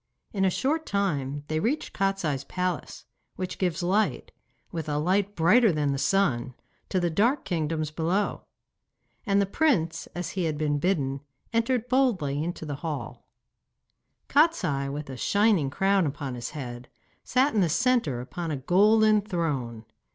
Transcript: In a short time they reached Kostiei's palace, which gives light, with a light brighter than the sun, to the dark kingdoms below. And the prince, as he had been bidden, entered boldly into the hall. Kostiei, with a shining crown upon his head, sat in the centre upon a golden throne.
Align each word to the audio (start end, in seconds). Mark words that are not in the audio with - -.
In 0.33 0.43
a 0.43 0.49
short 0.49 0.87
time 0.87 1.43
they 1.47 1.59
reached 1.59 1.93
Kostiei's 1.93 2.43
palace, 2.43 3.05
which 3.35 3.59
gives 3.59 3.83
light, 3.83 4.31
with 4.71 4.89
a 4.89 4.97
light 4.97 5.35
brighter 5.35 5.71
than 5.71 5.91
the 5.91 5.99
sun, 5.99 6.55
to 6.89 6.99
the 6.99 7.11
dark 7.11 7.45
kingdoms 7.45 7.91
below. 7.91 8.45
And 9.27 9.39
the 9.39 9.45
prince, 9.45 10.07
as 10.15 10.31
he 10.31 10.45
had 10.45 10.57
been 10.57 10.79
bidden, 10.79 11.21
entered 11.53 11.87
boldly 11.87 12.43
into 12.43 12.65
the 12.65 12.77
hall. 12.77 13.27
Kostiei, 14.27 14.89
with 14.91 15.07
a 15.07 15.17
shining 15.17 15.69
crown 15.69 16.07
upon 16.07 16.33
his 16.33 16.49
head, 16.57 16.89
sat 17.23 17.53
in 17.53 17.61
the 17.61 17.69
centre 17.69 18.21
upon 18.21 18.49
a 18.49 18.57
golden 18.57 19.21
throne. 19.21 19.85